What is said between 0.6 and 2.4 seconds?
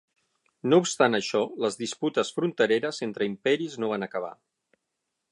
No obstant això, les disputes